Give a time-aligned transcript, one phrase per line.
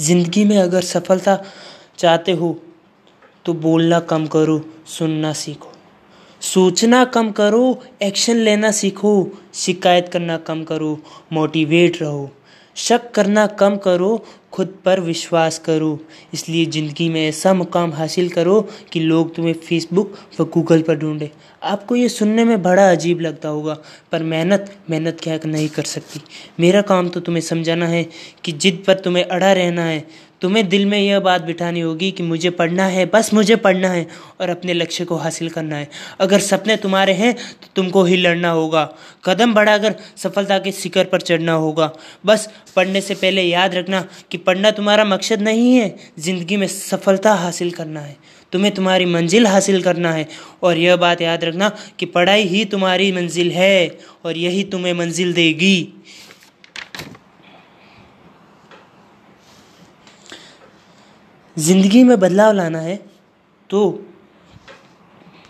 [0.00, 1.38] ज़िंदगी में अगर सफलता
[1.98, 2.56] चाहते हो
[3.44, 5.72] तो बोलना कम करो, सुनना सीखो।
[6.42, 9.12] सोचना कम करो एक्शन लेना सीखो,
[9.54, 10.98] शिकायत करना कम करो
[11.32, 12.30] मोटिवेट रहो।
[12.76, 14.10] शक करना कम करो
[14.58, 15.98] खुद पर विश्वास करो।
[16.34, 18.60] इसलिए ज़िंदगी में ऐसा मुकाम हासिल करो
[18.92, 21.30] कि लोग तुम्हें फेसबुक व गूगल पर ढूंढे।
[21.62, 23.76] आपको ये सुनने में बड़ा अजीब लगता होगा,
[24.12, 26.20] पर मेहनत मेहनत क्या नहीं कर सकती।
[26.60, 28.06] मेरा काम तो तुम्हें समझाना है
[28.44, 30.06] कि जिद पर तुम्हें अड़ा रहना है।
[30.42, 34.06] तुम्हें दिल में यह बात बिठानी होगी कि मुझे पढ़ना है, बस मुझे पढ़ना है
[34.40, 35.88] और अपने लक्ष्य को हासिल करना है।
[36.20, 38.84] अगर सपने तुम्हारे हैं तो तुमको ही लड़ना होगा।
[39.24, 41.90] कदम बढ़ाकर सफलता के शिखर पर चढ़ना होगा।
[42.26, 47.32] बस पढ़ने से पहले याद रखना कि पढ़ना तुम्हारा मकसद नहीं है, ज़िंदगी में सफलता
[47.34, 48.16] हासिल करना है।
[48.52, 50.26] तुम्हें तुम्हारी मंजिल हासिल करना है।
[50.62, 55.32] और यह बात याद रखना कि पढ़ाई ही तुम्हारी मंजिल है और यही तुम्हें मंजिल
[55.32, 55.92] देगी।
[61.56, 62.96] ज़िंदगी में बदलाव लाना है
[63.70, 63.80] तो